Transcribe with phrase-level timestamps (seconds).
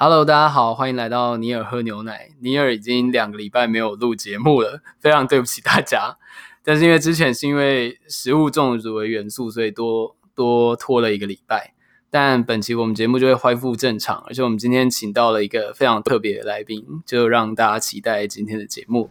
[0.00, 2.28] Hello，大家好，欢迎来到尼尔喝牛奶。
[2.38, 6.16] 尼尔已经两个礼拜没有录节目了， 非常对不起大家。
[6.62, 11.74] 但是因为之前是因为食物中毒的元素，所以多多拖了一个礼拜。
[12.10, 19.10] 但本期我们节目就会恢复正常，而且我们今天请到了一个非常特别的来宾，就让大家期待今天的节目。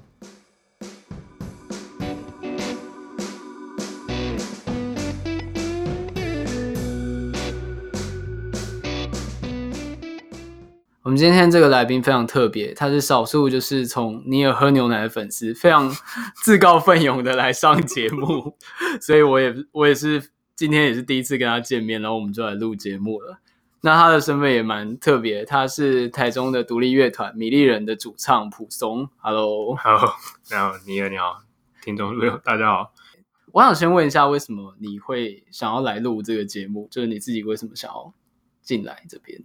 [11.18, 15.92] 们今天这个来宾非常特别，他是少数就是从尼尔喝牛奶的粉丝，非常
[16.44, 18.56] 自告奋勇的来上节目，
[19.02, 20.22] 所以我也我也是
[20.56, 23.40] 今天也是第一次跟他见面，然后我们就来录节目了。
[23.82, 29.10] 那他的身份也蛮特别，他是台中的独立乐团米粒人的主唱普松。
[29.18, 30.14] Hello，Hello，
[30.52, 31.40] 你好，尼尔你好，
[31.82, 32.94] 听众朋友大家好。
[33.54, 36.88] 我想先问一下，为什么你会想要来录这个节目？
[36.92, 38.14] 就是你自己为什么想要
[38.62, 39.42] 进来这边？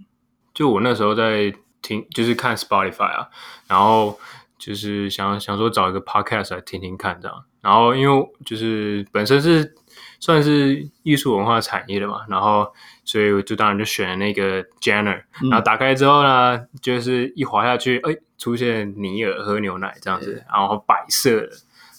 [0.54, 3.28] 就我那时候在听，就是看 Spotify 啊，
[3.66, 4.18] 然后
[4.58, 7.44] 就是想想说找一个 Podcast 来听听看这样。
[7.60, 9.74] 然后因为就是本身是
[10.18, 12.72] 算是艺术文化产业的嘛，然后
[13.04, 15.50] 所以我就当然就选了那个 Jenner，、嗯。
[15.50, 21.50] 然后打开之后呢，就是一滑下去，哎，出现尼尔喝牛奶这样子，然后白色的，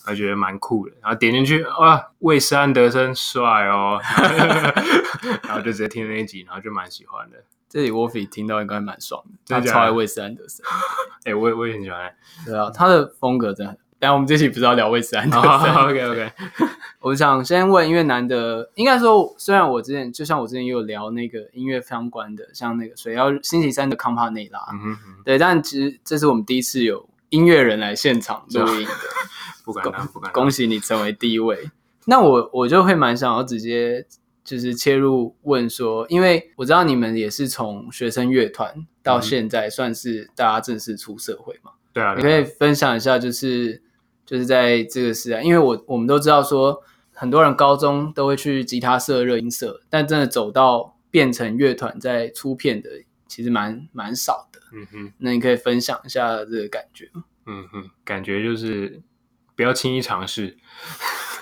[0.07, 0.93] 我觉得蛮酷的。
[1.01, 4.01] 然后点进去，哇，魏斯安德森帅哦，
[5.47, 7.37] 然后就直接听了那一集，然后就蛮喜欢的。
[7.73, 10.63] 这里 Wolfie 听到应该蛮爽的，他超爱魏斯安德森。
[11.23, 12.13] 哎、 欸，我也我也很喜欢。
[12.45, 13.79] 对啊，他的风格真的很。
[13.97, 15.49] 但我们这期不是要聊魏斯安德森。
[15.49, 16.31] Oh, OK OK。
[17.01, 28.93] 我想先问，因为难得，应该说，虽然我之前就像我之前也有聊那个音乐相关的，像那个水曜星期三的康帕内拉，嗯哼哼，对，但其实这是我们第一次有音乐人来现场录音的，
[29.65, 30.33] 不敢当，不敢当。
[30.33, 31.71] 恭喜你成为第一位。
[32.05, 34.05] 那我我就会蛮想要直接。
[34.43, 41.71] 就是切入问说，因为我知道你们也是从学生乐团到现在算是大家正式出社会嘛？
[41.93, 43.81] 对啊，你可以分享一下，就是
[44.25, 46.81] 就是在这个时代，因为我我们都知道说，
[47.13, 52.89] 很多人高中都会去吉他社、热音社，但真的走到变成乐团在出片的，
[53.27, 54.59] 其实蛮蛮少的。
[54.73, 57.23] 嗯哼，那你可以分享一下这个感觉吗？
[57.45, 59.01] 嗯哼，感觉就是
[59.55, 60.57] 不要轻易尝试。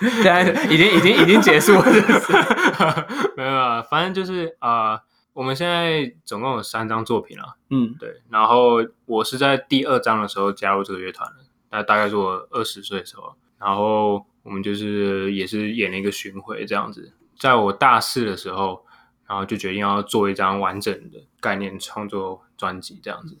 [0.00, 1.84] 现在已经已经已经结束了，
[3.36, 5.00] 没有啊，反正就是啊、呃，
[5.32, 18.84] 我们现在总共有三张作品了，嗯，对，然后我是在第二张的时候加入这个乐团的，那大概是我二十岁的时候，然后我们就是也是演了一个巡回这样子，在我大四的时候，
[19.26, 23.36] 然后就决定要做一张完整的概念创作专辑这样子，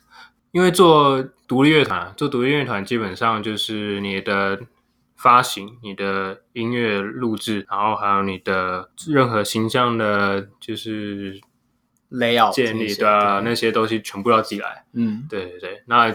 [0.52, 4.60] 因为做独立乐团，做独立乐团基本上就是你的。
[5.22, 11.40] 发行你的音乐录制，然后还有你的任何形象的，就是
[12.10, 14.84] layout 建立的、啊、那些东西全部要自己来。
[14.94, 16.10] 嗯，对对对，那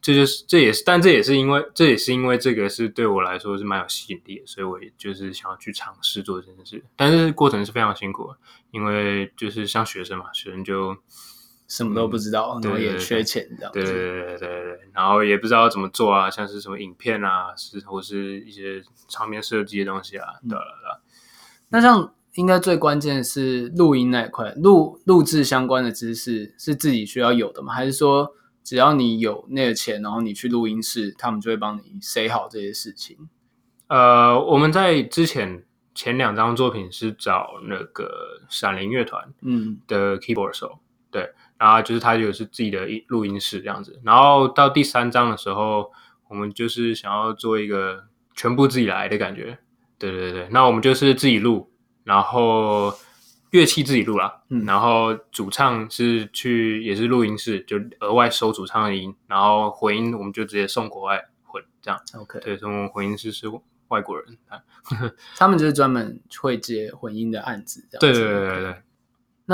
[0.00, 6.84] 这就是这也是，但这也是因为这也是因为这个是对我来说是蛮有吸引力的，所以我也就是想要去尝试做这件事。
[6.94, 8.38] 但是过程是非常辛苦的，
[8.70, 10.96] 因为就是像学生嘛，学生就。
[11.74, 13.72] 什么都不知道，然后也缺钱这样。
[13.72, 21.00] 对对对对对，然后也不知道怎么做啊，像是什么影片啊，是或是一些场面设计的东西啊，对对对。
[21.70, 27.72] 那像应该最关键的是录音那一块，录录制相关的知识是自己需要有的吗？
[27.72, 33.16] 还是说只要你有那个钱，然后你去录音室，他们就会帮你塞好这些事情？
[33.86, 38.10] 呃，我们在之前前两张作品是找那个
[38.50, 40.80] 闪灵乐团嗯的 keyboard 手，嗯，
[41.10, 41.32] 对。
[41.62, 45.92] 然后就是他有是自己的录音室这样子，然后到第三章的时候，
[46.28, 48.02] 我们就是想要做一个
[48.34, 49.56] 全部自己来的感觉，
[49.96, 51.70] 对对对，那我们就是自己录，
[52.02, 52.92] 然后
[53.50, 63.46] 乐器自己录啦，嗯，然后主唱是去也是录音室，就额外收主唱的音，然后混音我们就直接送国外混这样，OK，对，送混音师是
[63.86, 64.36] 外国人，
[65.38, 68.82] 他们就是专门会接混音的案子，这样子，对对对对对。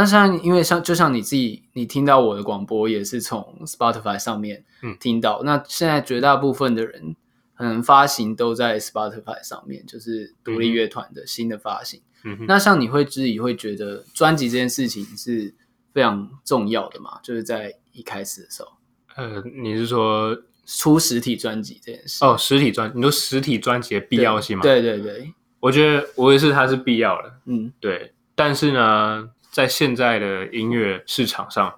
[0.00, 4.64] 那像，因为像就像你自己，你听到我的广播也是从 Spotify 上面
[5.00, 5.40] 听到。
[5.42, 7.16] 嗯、那现在绝大部分的人
[7.56, 12.00] 可能发行都在 Spotify 上面，就是独立乐团的新的发行。
[12.22, 15.52] 嗯、那像你会自己会觉得专辑这件事情是
[15.92, 17.18] 非常重要的嘛？
[17.20, 18.68] 就是在一开始的时候。
[19.16, 22.24] 呃，你是说出实体专辑这件事？
[22.24, 24.62] 哦，实体专，你说实体专辑的必要性吗？
[24.62, 27.34] 对对对，我觉得我也是，它是必要的。
[27.46, 28.12] 嗯，对。
[28.36, 29.30] 但是呢？
[29.50, 31.74] 在现在的音乐市场上，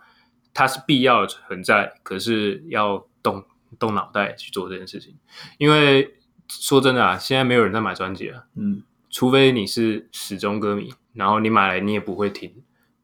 [0.52, 3.44] 它是必要的存在，可是要动
[3.78, 5.16] 动脑袋去做这件事情。
[5.58, 6.16] 因为
[6.48, 12.52] 说真的啊，现在没有人在买专辑啊，嗯，除非你是始终歌迷，然后你买来你也不会听，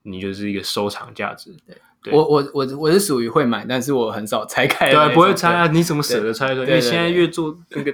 [0.03, 1.57] 你就是一个收藏价值。
[2.03, 4.93] 对我我我我是属于会买，但是我很少拆开。
[4.93, 5.67] 对，不会拆啊！
[5.67, 6.65] 你怎么舍得拆的？
[6.65, 7.93] 因为现在越做那个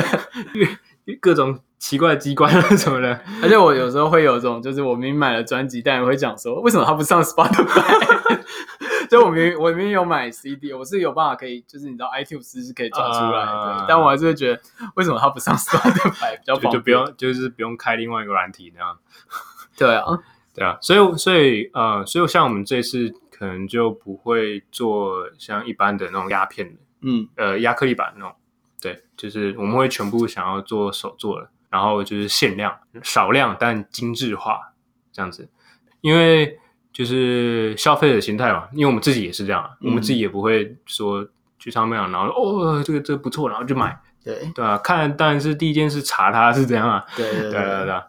[1.04, 3.20] 越各种奇怪的机关啊什么的。
[3.42, 8.40] 而且我有时候会有种，就是我明明买了专辑，但也会讲说，为什么他不上 Spotify？
[9.08, 14.60] 就我明我明明有买 CD，我是有办法可以，就是你知道 iTunes 是可以转出来的，呃、但我还是会觉得，
[14.96, 16.72] 为什么他不上 Spotify 比较方便？
[16.72, 18.98] 就不用，就是不用开另外一个软体那样。
[19.78, 20.04] 对啊，
[20.52, 28.34] 对啊，所以所以呃，所以像我们这次可能就不会做像一般的那种压片的，嗯，呃，压克力板那种，
[28.80, 34.72] 对，就是我们会全部想要做手做的，然后就是限量、少量但精致化
[35.12, 35.48] 这样子，
[36.00, 36.58] 因为。
[36.96, 41.28] 就是消费者心态嘛，因为我们自己也是这样，嗯、我们自己也不会说
[41.58, 44.50] 去上面，然后哦，这个这个不错，然后就买，对。
[44.54, 48.02] 对啊，看当然是第一件事查它是怎样啊，对对对对对，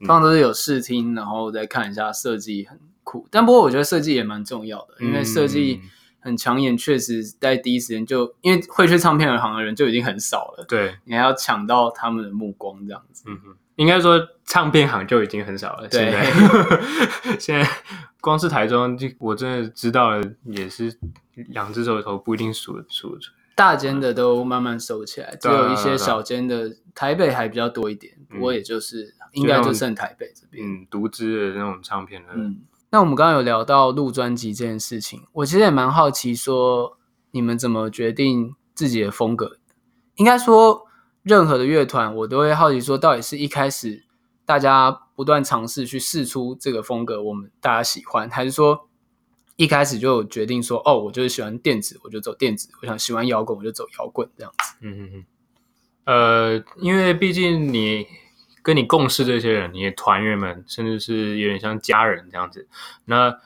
[0.00, 5.80] 通常都是有试听，然后再看一下设计很酷，但不过我觉得设计也蛮重要的，因为设计
[6.28, 17.38] 很抢眼，确实在第一时间就因为会去唱片行的人就已经很少了，对，你还要抢到他们的目光这样子，嗯哼，应该说唱片行就已经很少了，对，现在。
[17.40, 17.68] 现在
[18.20, 20.94] 光是台中，就我真的知道了，也是
[21.48, 23.32] 两只手指头不一定数得数得出。
[23.54, 28.12] 大间的都慢慢收起来，只有一些小间的，台北还比较多一点。
[28.28, 32.28] 不过也就是应该就剩台北这边，嗯，独资的那种唱片的。
[32.34, 32.58] 嗯，
[32.90, 36.98] 那我们刚刚有聊到录专辑这件事情，我其实也蛮好奇，说
[37.30, 39.58] 你们怎么决定自己的风格？
[40.16, 40.86] 应该说，
[41.22, 44.04] 任何的乐团，我都会好奇，说到底是一开始。
[44.46, 48.88] 大家不断尝试去试出这个风格，我们大家喜欢，还是说
[49.56, 54.76] 一开始就决定说，哦，我就是喜欢电子，我就走电子；我想喜欢摇滚，我就走摇滚这样子。
[54.80, 55.24] 嗯嗯嗯。
[56.06, 58.06] 呃，因为毕竟你
[58.62, 62.68] 跟你共事这些人，你的团员们，甚至是有点像家人这样子，
[63.06, 63.36] 那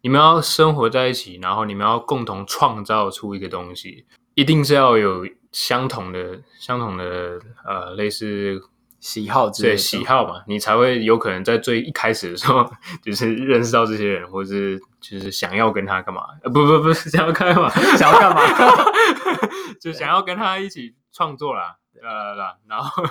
[0.00, 8.62] 你们要生活在一起，然后你们要共同创造出一个东西，一定是要有相同的、相同的呃，类似。
[9.02, 12.64] 喜好之类的，对喜好嘛，你才会有可能在最一开始的时候，
[13.02, 16.22] 就是认识到这些人，或者是就是想要跟他干嘛？
[16.44, 17.68] 呃，不不不，想要干嘛？
[17.98, 18.40] 想要干嘛？
[19.82, 22.56] 就想要跟他一起创作啦，啦啦啦。
[22.68, 23.02] 然后，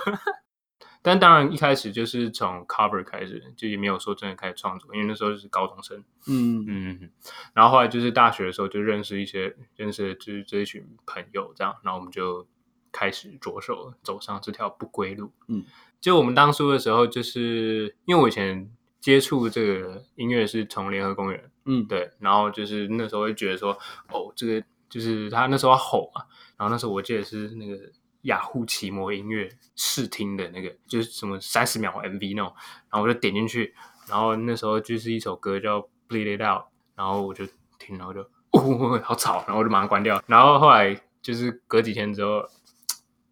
[1.02, 6.02] 但当然一开始就是从 cover 开始，就也没有说真的开始创作，因为那时候就是高中生。
[6.28, 7.10] 嗯嗯。
[7.52, 12.46] 然后后来就是大学的时候就认识一些，认识就是这一群朋友，这样，然后我们就。
[12.94, 15.32] 开始着手走上这条不归路。
[15.48, 15.64] 嗯，
[15.98, 18.70] 就我们当初的时候，就是因为我以前
[19.00, 23.72] 接触这个音乐是从联合公园，嗯，对，然后就是那时候会觉得说，
[24.10, 26.22] 哦，这个就是他那时候要吼嘛，
[26.58, 27.78] 然后那时候我记得是那个
[28.22, 32.52] 雅虎奇摩音乐试听的那个，就是什么三十秒 MV 那种，
[32.90, 33.74] 然后我就点进去，
[34.08, 36.64] 然后那时候就是一首歌叫 Bleed It Out，
[36.94, 37.46] 然后我就
[37.78, 38.20] 听，然后就
[38.52, 42.42] 呜 哦，好吵，然后我就马上关掉，然后后来就是隔几天之后。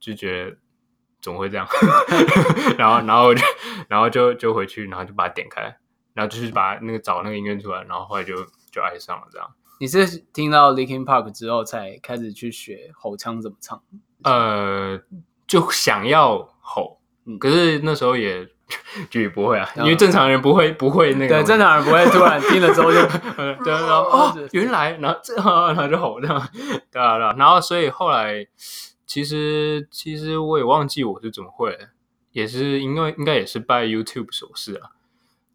[0.02, 0.56] 就觉得
[1.20, 1.68] 总会这样，
[2.78, 3.42] 然后然后就
[3.86, 5.60] 然后就就回去，然后就把它点开，
[6.14, 8.34] 然后就是把那个找那个音乐出来，然后后来就
[8.72, 9.46] 就爱上了这样。
[9.78, 13.82] 你是听到 Linkin Park 之后才开始去学吼腔怎么唱？
[14.24, 15.00] 呃，
[15.46, 16.98] 就想要吼，
[17.38, 18.46] 可是那时候也
[19.10, 22.98] 就也不会啊，因为正常人不会不会那个，对，正常人不会突然听了之后就
[23.64, 26.48] 对，然后 哦原来，然后这样然后就吼这样，
[26.90, 28.46] 对啊对啊，然后所以后来。
[29.12, 31.76] 其实，其实我也忘记我是怎么会，
[32.30, 34.90] 也是因为应该也是拜 YouTube 所赐啊。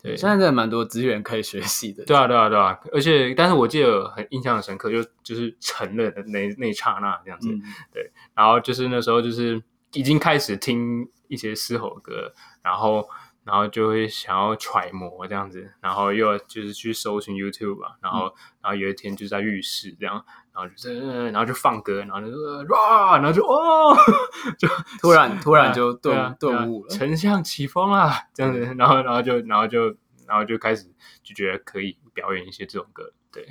[0.06, 2.06] 对，现在真的蛮多资源可以学习的。
[2.06, 2.80] 对啊，对啊，对啊。
[2.94, 7.50] 而且，但是我记得很印象很深刻，就就是成了的那那一刹那这样子。
[7.50, 9.62] 嗯、对，然后就是那时候就是
[9.94, 12.32] 已经开始听一些嘶吼歌，
[12.62, 13.10] 然后。
[13.46, 18.34] 然后就会想要揣摩这样子，然后又就是去搜寻 YouTube 吧，然后、嗯、
[18.64, 22.28] 然后有一天就在浴室这样，然后就然后就放歌，然后就
[22.74, 23.96] 哇，然后就哦，
[24.58, 24.68] 就
[25.00, 29.96] 突然 突然就顿顿悟了，丞相起风啊这样子，然后然后就然后就
[30.28, 33.46] 然后就开始就觉得可以表演一些这种歌，对。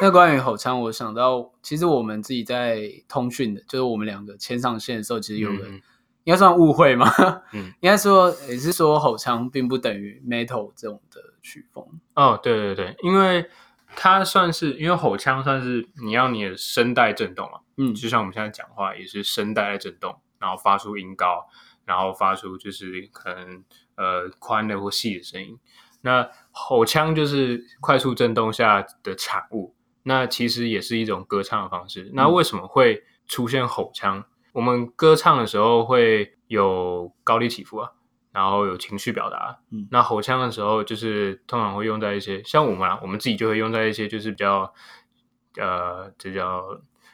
[0.00, 5.66] 那关于吼腔，我想到其实我们自己在通讯的，就是我们两个牵上线的时候，其实有个。
[5.66, 5.82] 嗯
[6.24, 7.06] 应该算误会吗？
[7.52, 11.84] 嗯，应该说也是说吼腔并不等于 metal 这种的曲风。
[12.14, 13.48] 哦，对对对，因为
[13.96, 21.46] 它算是因为吼腔算是你要你的声带震动嘛，嗯，就像我们现在讲话也是声带在震动，然后发出音高，
[21.84, 23.64] 然后发出就是可能
[23.96, 25.58] 呃宽的或细的声音。
[26.02, 29.74] 那吼腔就是快速震动下的产物，
[30.04, 32.10] 那其实也是一种歌唱的方式。
[32.14, 34.24] 那为什么会出现吼腔？
[34.52, 37.90] 我们歌唱的时候会有高低起伏啊，
[38.32, 39.58] 然后有情绪表达。
[39.70, 44.72] 嗯，那吼腔的时候，就是通常会用在一些像我们啊，我们自己就会用在一些就是比较
[45.56, 46.62] 呃，这叫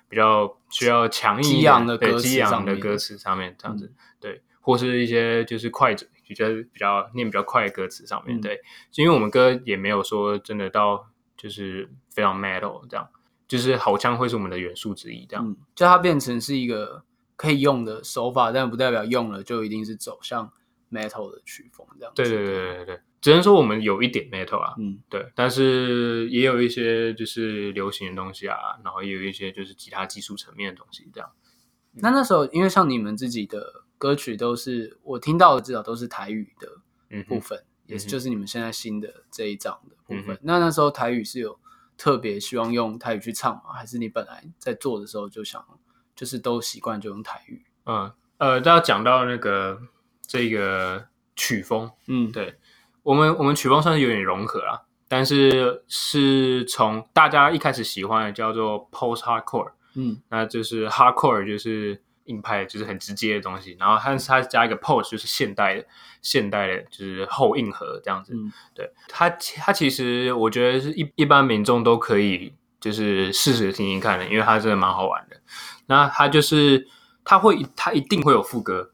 [0.08, 8.60] 比较需要强硬的对激昂的歌词上面这样子，嗯、对，或是一些就是快嘴，比较比较念比较快的歌词上面，嗯、对，
[8.96, 13.08] 因为我们歌也没有说真的到就是非常 metal 这样，
[13.46, 17.04] 就是吼腔会是我们的元素之一，这样，嗯、就它变成是一个。
[17.38, 20.52] 可以用的手法，但不代表用了就一定是走向
[20.90, 22.12] metal 的曲风这样。
[22.16, 31.30] 对对对对对，只能说我们有一点 metal 啊，嗯，对，但是也有一些就是流行的东西啊，然后也有一些就是其他技术层面的东西这样。
[31.92, 40.34] 那那时候，因为像你们自己的歌曲都是我听到的，至少都是台语的部分，嗯、也是就是你们现在新的这一张的部分。
[40.34, 41.56] 嗯、那那时候台语是有
[41.96, 43.72] 特别希望用台语去唱吗？
[43.74, 45.64] 还是你本来在做的时候就想？
[46.18, 47.64] 就是都习惯就用台语。
[47.86, 49.80] 嗯，呃，大家讲到那个
[50.26, 51.06] 这个
[51.36, 52.56] 曲风，嗯，对
[53.04, 65.86] 我们我们曲风算是有点融合啊，但是是从大家一开始喜欢的叫做 post hardcore，嗯，那就是 hardcore 就是硬派，就是很直接的东西，然后它它加一个 post 就是现代的
[66.20, 68.34] 现代的，就是后硬核这样子。
[68.34, 75.40] 嗯，对它它其实我觉得是一一般民众都可以就是试试听听看的，因为它真的蛮好玩的。
[75.88, 76.86] 那他就是，
[77.24, 78.90] 他会，他一定会有副歌，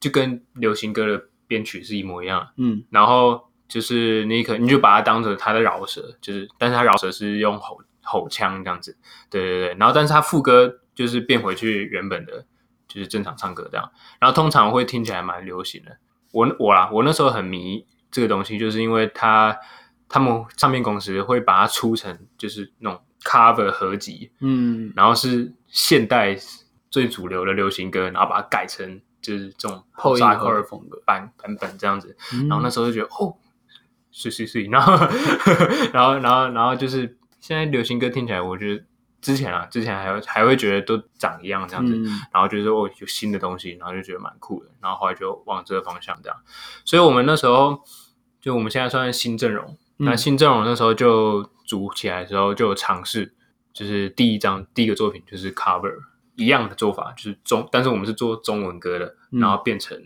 [0.00, 2.48] 就跟流行歌的编曲是一模一样。
[2.56, 8.96] 嗯，然后就是你可你就把它当成他的饶舌，就是，但是他饶舌是用吼吼腔这样子，
[9.28, 9.74] 对对对。
[9.74, 12.46] 然后，但是他副歌就是变回去原本的，
[12.88, 13.90] 就是正常唱歌这样。
[14.18, 15.98] 然后通常会听起来蛮流行的。
[16.32, 19.58] 我我啦，我那时候很迷这个东西，就是因为他
[20.08, 23.00] 他们唱片公司会把它出成就是那种。
[23.24, 26.36] Cover 合集，嗯，然后是现代
[26.90, 31.00] 最主流的流行歌，然后把它改成就是这种 post hardcore 风格。
[31.04, 33.36] 版版本这样子，嗯、然后那时候就觉得哦，
[34.10, 34.94] 是是是， 然后
[35.92, 38.84] 然后然后然后就是现在流行歌听起来，我觉得
[39.20, 46.38] 之前啊之前还会还会觉得都长一样这样子，嗯、然后觉得哦有新的东西，然后就觉得蛮酷的，然后后来就往这个方向这样，
[46.84, 47.82] 所以我们那时候
[48.40, 49.76] 就我们现在算是新阵容。
[50.00, 53.34] 那新阵容那时候就组起来的时候就有尝试，
[53.74, 55.94] 就是第一张第一个作品就是 cover
[56.34, 60.00] 一样的做法，就是中，但是我们是做中文歌的，然后变成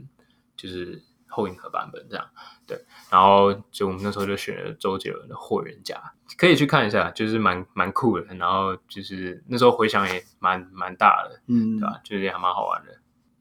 [0.57, 2.27] 就是后影和版本这样，
[2.67, 5.95] 对，然后就我们那时候就选了周杰伦的《霍元甲》，
[6.37, 12.01] 可以去看一下，就是蛮蛮酷的，然后就是那时候回想也蛮蛮大的，嗯，对吧？
[12.03, 12.99] 就是也还蛮好玩的。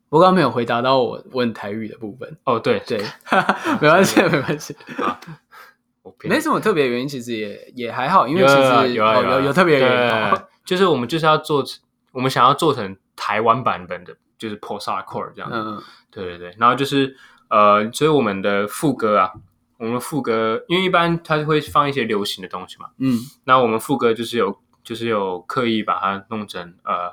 [0.09, 2.83] 我刚刚没有回答到我问台语的部分，哦，对。
[2.85, 3.01] 对，
[3.79, 4.75] 没关系没关系
[6.03, 6.11] 啊。
[6.23, 11.63] 没什么特别原因，其实也也还好，因为其实有有有有特别原因， 就是我们就是要做，
[12.11, 15.49] 我们想要做成台湾版本的，就是 post hardcore 这样
[16.09, 17.15] 对对对，然后就是
[17.49, 19.31] 呃，所以我们的副歌啊，
[19.77, 27.11] 我们副歌，因为一般它会放一些流行的东西嘛，嗯，那我们副歌就是有就是有刻意把它弄成呃，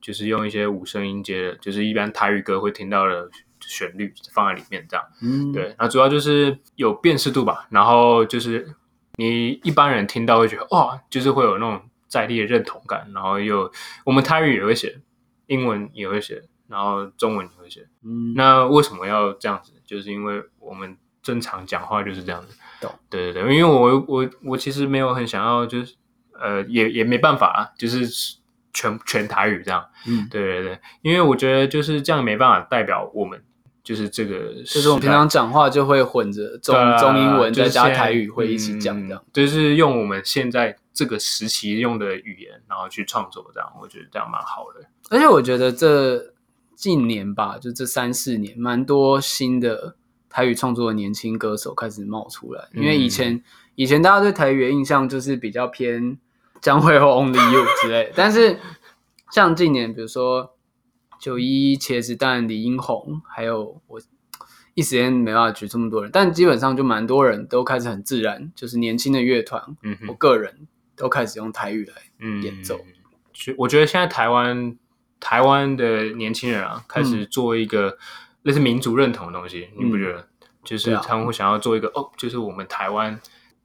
[0.00, 3.28] 就是用一些五声音阶的，就是一般台语歌会听到的。
[3.60, 8.74] 旋律放在里面，这样，嗯，对，那主要就是有辨识度吧，然后就是
[9.16, 13.70] 你一般人听到会觉得哇，就是会有那种在地的认同感，然后又
[14.04, 15.00] 我们台语也会写，
[15.46, 19.72] 英文也会写，然后中文也会写，嗯，那为什么要这样子？
[19.84, 25.94] 就是因为我们正常讲话就是这样子，懂，对对对，因为我我我其实没有很想要，就是
[26.38, 28.38] 呃，也也没办法啊，就是。
[28.72, 33.42] 全全台语这样，嗯，对对对，因为我觉得就是这样没办法代表我们，
[33.90, 44.86] 就是这个，就是我们平常讲话就会混着中、啊、中英文再加台语会一起讲这样，就是用我们现在这个时期用的语言，然后去创作这样，我觉得这样蛮好的。
[45.10, 46.32] 而且我觉得这
[46.76, 49.96] 近年吧，就这三四年，蛮多新的
[50.28, 53.42] 台语创作的年轻歌手开始冒出来，因为以前、嗯、
[53.74, 56.18] 以前大家对台语的印象就是比较偏。
[56.60, 58.58] 将会或 Only You 之类，但是
[59.32, 60.52] 像近年，比如说
[61.20, 64.00] 九一茄子蛋、李英红，还有我
[64.74, 71.94] 一时间没办法举这么多人，但基本上就蛮多人都开始很自然，就是年轻的乐团，嗯哼，我个人都开始用台语来
[72.42, 72.80] 演奏。
[73.48, 74.76] 嗯，我觉得现在台湾
[75.20, 77.98] 台湾的年轻人啊，开始做一个
[78.42, 80.26] 类似民族认同的东西，嗯，你不觉得？
[80.64, 83.20] 就是他们会想要做一个哦，就是我们台湾。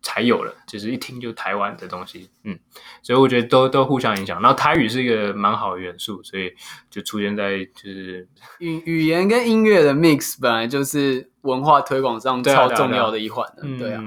[0.06, 2.56] 才有了，就是一听就台湾的东西，嗯，
[3.02, 4.40] 所以我觉得都都互相影响。
[4.40, 6.54] 然后台语是一个蛮好的元素，所以
[6.92, 8.28] 就出现在就是
[8.60, 14.04] 语语言跟音乐的 mix，本来就是文化推广上超重要的一环的，对啊。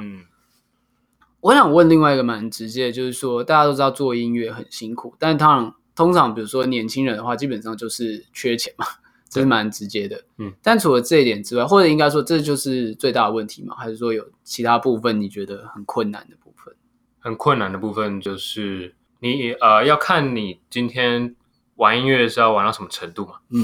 [1.40, 8.86] 我想问另外一个蛮直接的，就是说大家都知道做音乐很辛苦，但是当然通常比如说年轻人的话，基本上就是缺钱嘛，
[9.30, 10.24] 这是蛮直接的。
[10.38, 13.74] 嗯，但除了这一点之外，或者应该说这就是最大的问题吗？
[13.78, 16.74] 还是说有其他部分你觉得很困难的部分？
[17.18, 21.34] 很困难的部分就是你呃要看你今天
[21.76, 23.34] 玩音乐是要玩到什么程度嘛？
[23.50, 23.60] 嗯，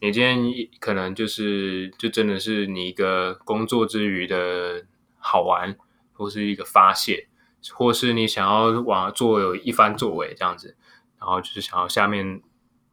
[0.00, 0.38] 你今天
[0.78, 4.84] 可能就是就真的是你一个工作之余的
[5.18, 5.74] 好玩，
[6.12, 7.28] 或是一个发泄，
[7.72, 10.76] 或是你想要往做有一番作为这样子，
[11.18, 12.42] 然后就是想要下面。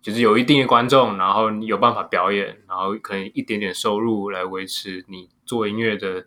[0.06, 6.24] 就是有一定的观众，然后你有办法表演，然后可能一点点收入来维持你做音乐的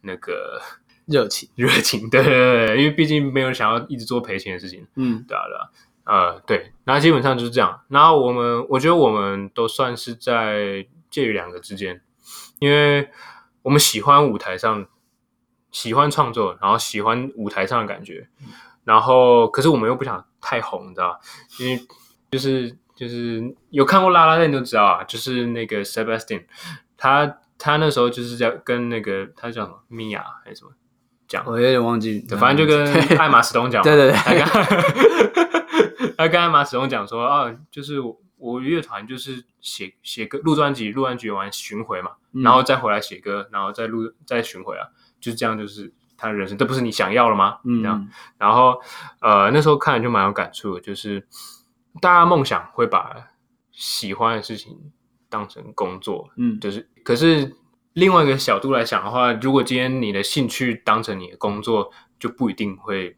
[0.00, 0.58] 那个
[1.04, 7.82] 热情， 热情，对对对，因为毕竟没有想要一直做赔钱的事情，嗯，对啊对啊，呃，对，那基本上就是这样。
[7.88, 12.00] 然后我们，我觉得我们都算是在介于两个之间，
[12.58, 13.06] 因为
[13.60, 14.86] 我们喜欢舞台上，
[15.70, 18.26] 喜欢创作，然后喜欢舞台上的感觉，
[18.84, 21.20] 然后可是我们又不想太红，你知道，
[21.58, 21.86] 因为
[22.30, 22.74] 就是。
[23.00, 26.44] 就是有看过《La La Land》你都知道啊，就是那个 Sebastian，
[26.98, 30.72] 他他那时候就是在跟那个他叫什么 Mia 还是什么
[31.26, 37.94] 讲，我有点忘记，反正就跟艾玛史东讲， 对对对，他跟他跟艾玛史东讲说啊，就是
[38.36, 44.88] 我乐团就是写写歌录专辑录专辑完巡回嘛，嗯、然后再回来写歌，然后再录再巡回啊，
[45.18, 47.60] 就是这样，就是他的人生，这不是你想要了吗？
[47.64, 48.78] 嗯，这样，然后
[49.22, 51.26] 呃那时候看了就蛮有感触的，就是。
[52.00, 53.30] 大家梦想会把
[53.72, 54.78] 喜欢的事情
[55.28, 56.88] 当成工作，嗯，就是。
[57.02, 57.56] 可是
[57.94, 63.16] 另外一个角度来想的话，如果今天你的兴趣当成你的工作，就不一定会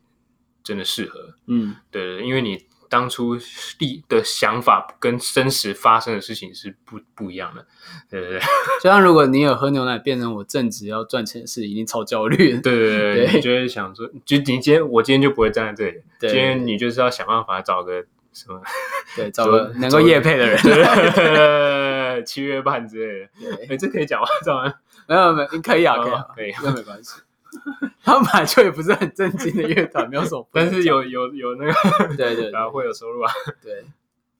[0.63, 3.37] 真的适合，嗯，对，因为你当初
[3.79, 7.67] 立的想法跟真实发生的事情是不不一样的，
[8.09, 8.41] 对对对。
[8.81, 18.07] 就像如果你有喝牛奶变成我正职要赚钱的事，一定超焦虑，对 对对，对你就会想说，就你今天我今天就不会站在这里，对今天你就是要想办法找个。
[18.33, 18.61] 什么？
[19.17, 23.67] 对，找个 能够夜配的人，七月半之类的。
[23.69, 24.27] 哎，这可以讲吗？
[24.45, 24.75] 这样
[25.07, 27.21] 没有没有，可以啊，可以啊，可以，那没关系。
[28.03, 33.31] 他们本来就也不是很正经的乐团，没有什么，但是有有有那个，对对，然后会有收入啊。
[33.63, 33.85] 对，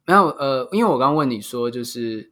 [0.07, 2.31] 没有呃，因为我刚刚问你说，就是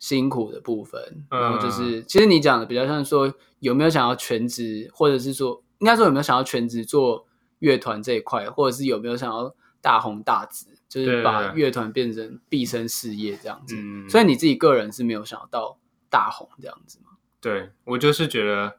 [0.00, 7.26] 辛苦的部分，然后就是其实你讲的比较像说有没有想要全职，或者是说应该说有没有想要全职做
[7.60, 10.77] 乐团这一块，或者是有没有想要大红大紫。
[10.88, 17.18] 就是把乐团变成毕生事业这样子，嗯、所以你自己个人是没有想到大红这样子吗？
[17.40, 18.78] 对，我就是觉得，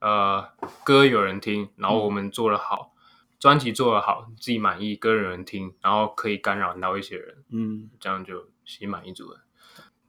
[0.00, 0.48] 呃，
[0.84, 9.40] 歌有人听，然后我们做的好，嗯、专辑做的好，自己满意，歌有人听，然后可以干扰到一些人，嗯，这样就心满意足了。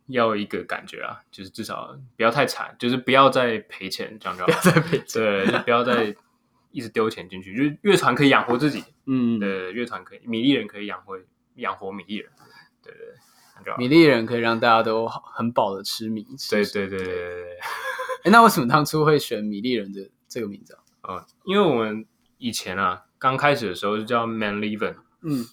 [0.07, 4.47] 要一个感觉啊，就是至少不要太惨，就是不要再赔钱，这样就好。
[4.47, 6.15] 不要再赔钱，对，就不要再
[6.71, 11.17] 一直丢钱进去，就是乐团可以养活自己，嗯，对，乐团可以，米粒人可以养活。
[11.55, 12.31] 养活米粒人，
[12.83, 13.01] 对对
[13.63, 16.25] 对，米粒人可以让大家都很饱的吃米。
[16.49, 17.59] 对对对对对对。
[18.23, 20.79] 哎， 那为什么当初会选米粒人的这个名字啊？
[21.07, 22.05] 嗯，因为我们
[22.37, 25.45] 以前啊，刚开始的时候就叫 Man Living，嗯，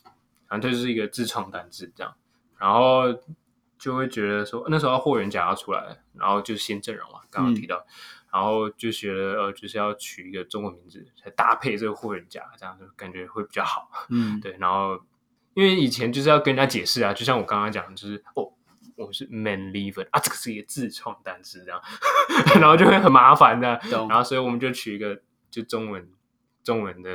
[0.49, 2.15] 反正就是一个自创单字这样，
[2.59, 3.05] 然后
[3.79, 7.87] 就会觉得说那时候霍元甲要出来，然后就新阵容嘛，刚刚提到，嗯、
[8.33, 13.88] 然后就觉得呃，就是要取一个中文名字才搭配这个霍元甲，这样就感觉会比较好。
[14.11, 15.01] 嗯， 对，然后。
[15.55, 18.51] 因为以前就是要跟人家解释啊，就像我刚刚讲，就是哦，
[18.97, 21.81] 我是 man liver 啊，这个是一个自创单词，这样，
[22.61, 26.09] 然后就会很麻烦的，懂然后所以我们就取一个就中文
[26.65, 27.11] 中文的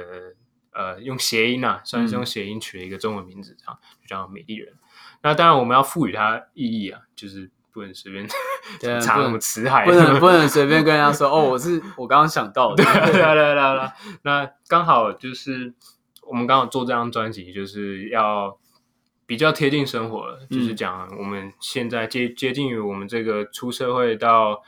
[0.71, 4.73] 呃，用谐音啊，算是用谐音取了一个中文名字，这样就叫美丽人。
[5.23, 8.27] 那当然我们要赋予它意义啊，就是不能随便
[9.01, 15.73] 查什么词海，不能 不能随便跟人家说哦，我是我刚刚想到的，对对对对，那刚好就是。
[16.27, 18.59] 我们刚好做这张专辑，就是要
[19.25, 24.61] 比较贴近生活就是讲我们现在接接近于我们这个出社会到，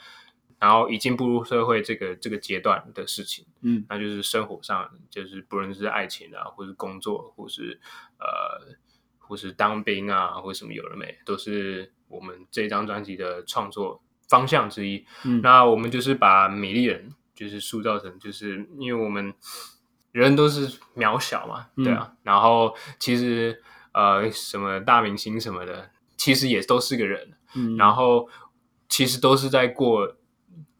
[0.57, 3.45] 然后已经步入社会这个这个阶段的事情。
[3.61, 7.79] 嗯，那就是生活上，就是不论是爱情啊，或是工作，或是
[8.19, 8.75] 呃，
[9.17, 15.05] 或是当兵啊，或什么有了没，都是我们这张专辑的创作方向之一。
[15.25, 19.33] 嗯，那我们就是把米粒人就是塑造成，就是因为我们。
[20.11, 28.27] 人都是渺小嘛，对啊，嗯、然后其实呃，什么大明星什么的，其实也都是个人，嗯，然后
[28.87, 30.15] 其实都是在过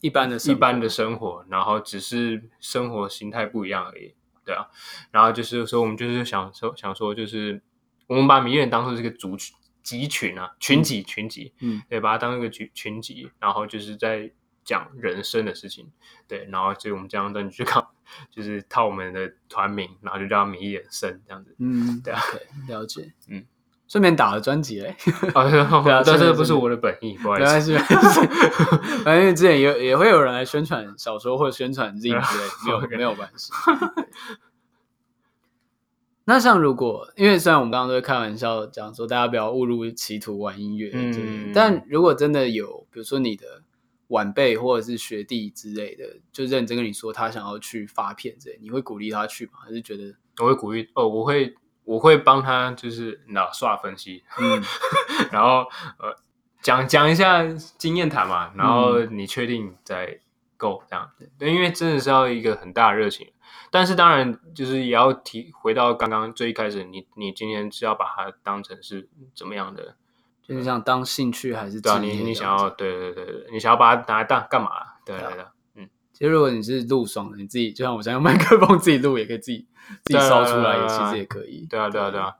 [0.01, 4.67] 一般的一般的生活，然后只是生活形态不一样而已，对啊，
[5.11, 7.61] 然后就是说，我们就是想说想说，就是
[8.07, 14.31] 我们把米粒人当做这个族群集群啊，群集群集，嗯，对，把它当一个群群集，然后就是在。
[14.69, 15.89] 讲人生的事情，
[16.27, 17.83] 对，然后所以我们这样子你去看，
[18.29, 22.21] 就是套我们的团名，然后就叫米粒人生这样子，嗯，对啊，
[22.67, 23.43] 了解，嗯，
[23.87, 24.95] 顺便打了专辑嘞。
[25.03, 27.75] 对啊，但这不是我的本意，不好意思。
[29.03, 33.51] 反正之前也也会有人来宣传小说或者宣传自己之类，没有 没有关系。
[36.25, 43.63] 那像如果，因为虽然我们刚刚都在开玩笑讲说大家不要误入歧途玩音乐，嗯，但如果真的有，比如说你的
[44.09, 49.53] 晚辈或者是学弟之类的，就认真跟你说他想要去发片之类，你会鼓励他去吗？
[49.65, 54.61] 还是觉得我会鼓励哦，我会我会帮他就是脑刷分析，嗯，
[55.31, 55.65] 然后
[55.97, 56.15] 呃
[56.61, 57.43] 讲讲一下
[57.77, 60.19] 经验谈嘛，然后你确定再
[60.57, 63.31] go 这样，对，因为真的是要一个很大的热情。
[63.71, 69.95] 但是当然，就是也要提回到刚刚最一开始，你你今天是要把它当成是怎么样的？
[70.49, 71.79] 就是想当兴趣还是？
[71.79, 74.69] 对啊，你你想要对对对对，你想要把它拿来当干嘛？
[75.05, 75.89] 对对对，嗯。
[76.11, 79.67] 其实如果你是录爽的，你自己就像我这样用麦克风自己录，也可以自己
[80.03, 81.65] 自己烧出来，也其实也可以。
[81.69, 82.35] 对啊对啊对啊，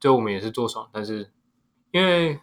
[0.00, 1.30] 就我们也是做爽，但是
[1.92, 2.40] 因为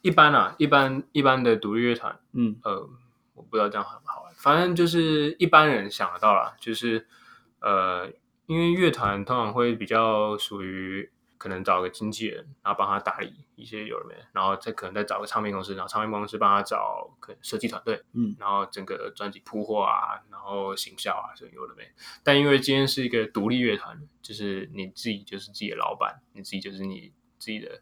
[0.00, 2.88] 一般啊，一般一般的独立乐团，嗯呃，
[3.34, 7.06] 我不知道这样好不好，反正就是一般人想得到啦，就是。
[7.64, 8.10] 呃，
[8.46, 11.08] 因为乐团通常会比较属于
[11.42, 21.82] 可能找个经纪人，然后帮他打理一些有的没，然后再可能再找个唱片公司，然后唱片公司帮他找可能设计团队，嗯，然后整个专辑铺货啊，然后行销啊，这有的没。
[22.22, 27.80] 但因为今天是一个独立乐团，就是你自己就是自己的老板，你自己就是你自己的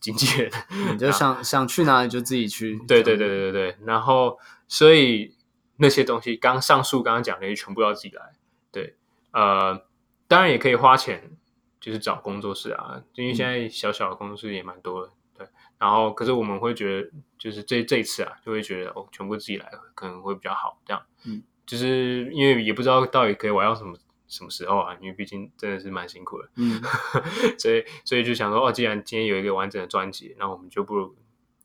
[0.00, 0.50] 经纪人，
[0.92, 2.80] 你就想 想去哪里就自己去。
[2.88, 5.36] 对对对对对，然后所以
[5.76, 8.32] 那些东西，刚上述刚刚讲的，全部要自己来，
[8.72, 8.96] 对。
[9.32, 9.84] 呃，
[10.26, 11.36] 当然也可以花钱，
[11.84, 15.46] 就是找工作室啊，因为现在小小的工作室也蛮多的，对。
[15.78, 21.02] 然后，可是我们会觉得，就是这这一次啊，就会觉得哦，全部自己来可能会比较好，这样。
[21.26, 23.94] 嗯，就是因为也不知道到底可以玩到什么
[24.26, 26.48] 什么时候啊，因为毕竟真的是蛮辛苦的。
[26.56, 26.80] 嗯，
[27.60, 31.14] 所以所以就想说，哦，既然今天有一个完整的专辑，那我们就不如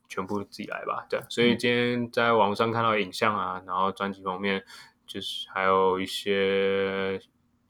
[0.06, 1.18] 全部自己来吧，对。
[1.30, 4.62] 所以今天在网上看到影像啊，然后专辑方面
[5.06, 7.22] 就是还有一些。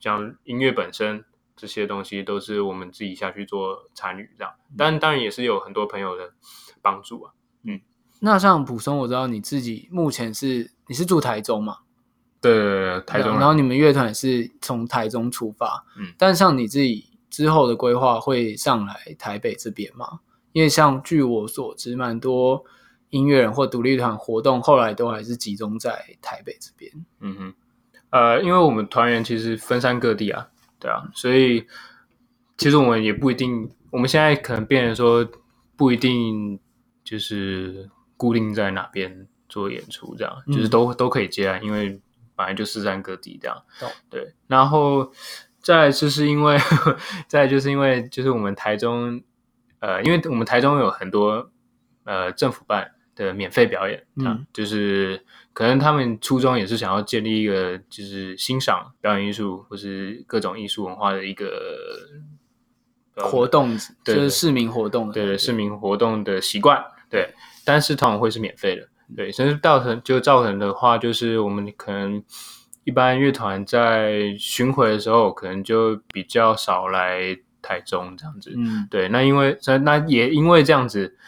[0.02, 1.26] 像音乐本身
[1.60, 6.32] 这些东西都是我们自己下去做参与这样，但当然也是有很多朋友的
[6.80, 7.34] 帮助啊。
[7.64, 7.78] 嗯，
[8.20, 11.76] 那像普松，我知道你自己目前是你是住台中嘛？
[12.40, 13.32] 对，对，对，台中。
[13.38, 20.20] 然后你们乐团是从台中出发，嗯，但像你自己之后的规划会上来台北这边吗？
[20.52, 22.64] 因为像据我所知，蛮多
[23.10, 26.90] 音乐人或独立团活动后来都还是集中在台北这边。
[27.20, 27.54] 嗯哼。
[28.08, 30.48] 呃，因为我们团员其实分散各地啊，
[30.80, 31.66] 对啊，所以
[32.56, 35.28] 其实我们也不一定，我们现在可能变成说
[35.76, 36.58] 不一定
[37.04, 42.00] 就是固定在哪边做演出这样，嗯、就是都都可以接啊，因为
[42.34, 44.34] 本来就四散各地这样，嗯、对。
[44.46, 45.12] 然后
[45.60, 46.58] 再来就是因为，
[47.28, 49.22] 再来就是因为就是我们台中，
[49.80, 51.50] 呃，因为我们台中有很多
[52.04, 52.92] 呃政府办
[53.26, 55.24] 的免费表演，嗯，就是。
[55.52, 61.50] 可能他们初衷也是想要建立一个，就是欣赏表演艺术或是各种艺术文化的一个
[63.16, 67.28] 活动，就是市民活动，对，对市民活动的习惯，对。
[67.64, 69.32] 但是通常会是免费的，对。
[69.32, 72.22] 所以造成就造成的话，就是我们可能
[72.84, 79.08] 一般乐团在巡回的时候，可能就比较少来台中这样子，嗯，对。
[79.08, 81.18] 那因为那也因为这样子，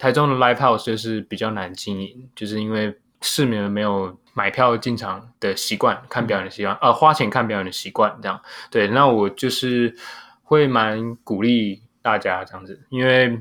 [0.00, 2.98] 台中的 Live House 就是比较难经营，就是因为。
[3.22, 8.88] 市民没有买票进场的习惯，看表演的习惯，呃，花钱看表演的习惯，这样对。
[8.88, 9.94] 那我就是
[10.42, 13.38] 会蛮鼓励大家这样子，因为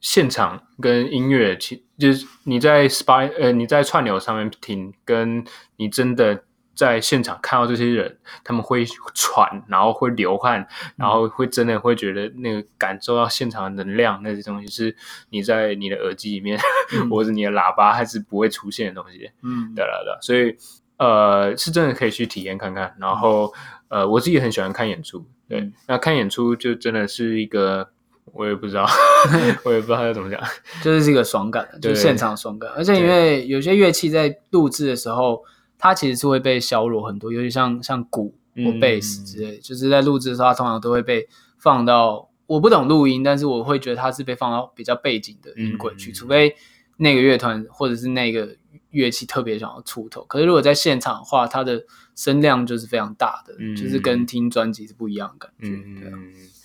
[0.00, 5.44] 现场跟音乐，其就是你在 Spy 呃你在串流上面听，跟
[5.76, 6.42] 你真的。
[6.74, 14.96] 在现场看到这些人，他们会喘，然后会流汗，然后会真的会觉得那个感受到现场的能量，那些东西是
[15.28, 16.58] 你在你的耳机里面，
[16.94, 19.30] 嗯、 或者你的喇叭还是不会出现的东西。
[19.42, 20.56] 嗯，对了对，所以
[20.96, 22.96] 呃，是真的可以去体验看看。
[22.98, 23.52] 然后
[23.88, 27.90] 呃，我自己很喜欢看演出，对，嗯、那看演出就真的是一个，
[28.32, 28.86] 我也不知道，
[29.64, 30.40] 我也不知道要怎么讲，
[30.82, 32.70] 就是这个爽感，就是现场爽感。
[32.74, 35.44] 而且因为有些乐器在录制的时候。
[35.80, 41.26] 它其实是会被削弱很多，尤其像像鼓或贝斯之类，嗯、就是在录制的时候，它通常都会被
[41.58, 42.28] 放到。
[42.46, 46.54] 我不懂录音，但是我会觉得它是被放到比较背景的音轨去，嗯、除非
[46.96, 48.56] 那个乐团或者是那个
[48.90, 50.24] 乐器特别想要出头。
[50.24, 51.82] 可是如果在现场的话，它的
[52.16, 55.68] 声量就是非常大的，嗯、就是跟听专辑是不一样的感觉。
[55.68, 56.18] 嗯，对啊、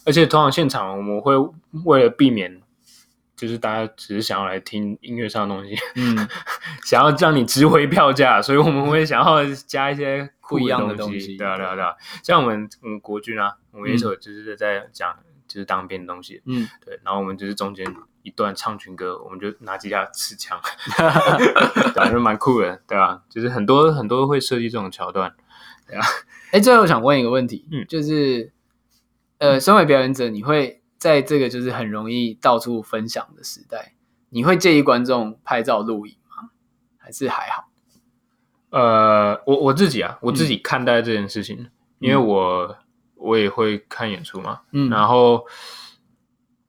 [0.06, 1.34] 而且通常现场我们会
[1.86, 2.62] 为了避免。
[3.36, 6.16] 就是大家只是想要来听音乐上的东西，嗯，
[6.86, 11.94] 想要让你值回票价，所以我们会想要加一些不一样的东西，对啊，对啊，对啊。
[12.24, 15.14] 像我们，嗯，国军啊，我们一首就是在讲，
[15.48, 17.86] 就就是当兵的东西，嗯，对，然后我们就是中间
[18.24, 20.60] 一段唱群歌，我们就拿吉他刺枪，
[21.96, 23.22] 感觉蛮酷的，对吧？
[23.30, 25.34] 就是很多很多会设计这种桥段，
[25.88, 26.06] 对啊。
[26.52, 28.52] 哎，最后我想问一个问题，嗯，就是
[29.38, 33.94] 呃，身为表演者，你会在这个就是很容易到处分享的时代，
[34.30, 36.50] 你会介意观众拍照录影吗？
[36.98, 37.66] 还是还好？
[38.72, 42.76] 呃，我我自己啊，我自己看待这件事情，嗯、因为我
[43.16, 45.46] 我也会看演出嘛，嗯，然后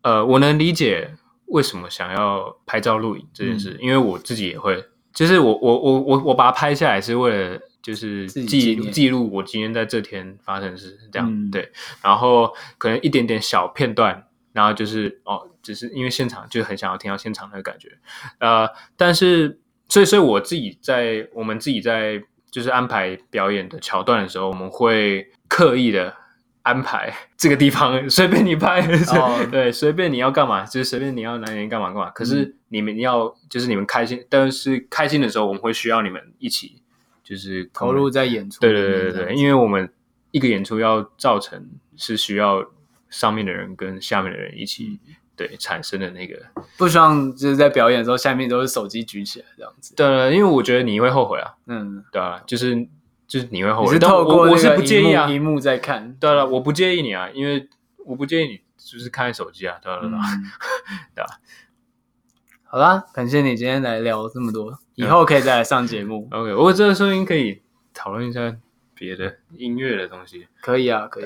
[0.03, 11.71] 呃，我能理解为什么想要拍照录影这件事，嗯、因为我自己也会，就是我我我我我把它拍下来是为了就是记记录我今天在这天发生的事，这样、嗯、对，
[12.03, 17.93] 然后可能一点点小片段，然后就是哦，只是因为现场就很想要听到现场那个感觉，
[18.41, 19.61] 呃，但是。
[19.89, 22.21] 所以，所以我自己在我们自己在
[22.51, 26.13] 就是安排表演的桥段的时候，我们会刻意的
[26.63, 32.11] 安排 这个地方随便你拍，哦、对，随便你要干嘛，就是随便你要哪里干嘛干嘛。
[32.11, 36.83] 可是你们要就是你们开心，但是开心的时候，我们会需要你们一起
[37.29, 38.61] 就是投入在演出。
[38.61, 39.91] 对对对对对，因为我们
[40.31, 42.65] 一个演出要造成是需要
[43.11, 45.01] 上面的人跟下面的人一起。
[45.39, 46.35] 对，产生的那个
[46.79, 49.95] 不希望就是在表演的时候，下面都是手机举起来这样子。
[49.95, 51.53] 对，因为我觉得你会后悔啊。
[51.67, 52.75] 嗯，对啊，就是
[53.29, 53.93] 就是你会后悔。
[53.93, 56.15] 是透过我，是不介意啊，屏幕在看。
[56.19, 57.69] 对了，我不介意你啊，因为
[58.07, 60.01] 我不介意你就是看手机啊，对吧？
[60.01, 60.11] 对
[61.23, 61.27] 吧？
[62.69, 66.29] 好啦，感谢你今天来聊这么多，以后可以再来上节目。
[66.33, 67.63] OK，我这个声音可以
[67.95, 68.41] 讨论一下
[68.95, 70.49] 别的音乐的东西。
[70.61, 71.25] 可以啊，可以。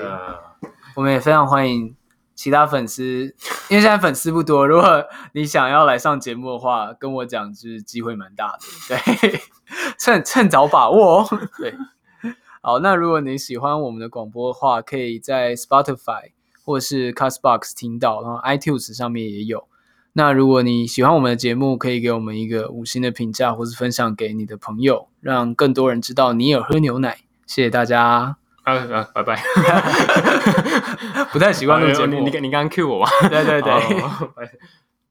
[0.95, 1.95] 我们也非常欢迎。
[2.33, 3.03] 其他粉丝，
[3.69, 9.39] 因为现在粉丝不多，如果你想要来上节目的话，跟我讲，就是机会蛮大的，对，
[9.99, 11.27] 趁趁早把握哦。
[11.59, 11.75] 对，
[12.63, 16.31] 好，那如果你喜欢我们的广播的话，可以在 Spotify
[16.63, 19.67] 或是 Castbox 听到，然后 iTunes 上面也有。
[20.13, 27.17] 那如果你喜欢我们的节目，可以给我们一个五星的评价，或是分享给你的朋友，让更多人知道你有喝牛奶。
[27.45, 28.37] 谢谢大家。
[28.63, 29.41] 啊啊，拜拜！
[31.33, 33.09] 不太习惯录节目，你你你刚刚 cue 我吧？
[33.27, 33.71] 对对 对。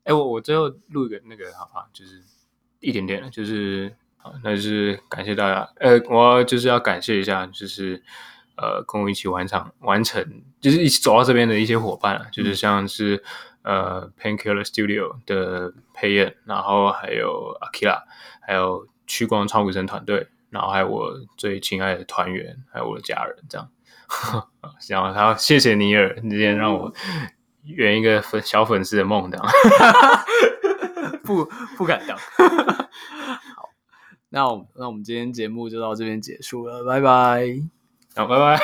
[0.05, 2.23] 哎，我我最后录一个那个，好吧，就是
[2.79, 5.69] 一点点，就是好，那就是感谢大家。
[5.81, 8.01] 呃，我就是要感谢一下，就是
[8.57, 10.25] 呃，跟我一起完成完成，
[10.61, 13.21] 就是一起走到这边的一些伙伴啊，就是像是
[13.63, 18.03] 呃，Painkiller Studio 的沛燕，然后还有 Akira，
[18.41, 20.29] 还有屈光超鬼神团队。
[20.51, 23.71] 然后还有我最亲爱的团员，还有我的家人，这样，
[24.89, 26.93] 然后他谢谢尼尔，今天让我
[27.63, 29.47] 圆一个粉小粉丝的梦，这样，
[31.23, 31.45] 不
[31.77, 32.19] 不敢当。
[33.55, 33.69] 好，
[34.31, 37.47] 那我那我们今天节目就到这边结束了，拜拜，
[38.17, 38.59] 好，拜拜。